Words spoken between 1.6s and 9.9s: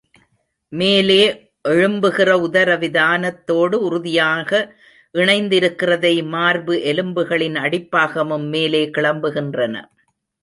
எழும்புகிற உதரவிதானத்தோடு உறுதியாக இணைந்திருக்கிறதை மார்பு எலும்புகளின் அடிபாகமும் மேலே கிளம்புகின்றன.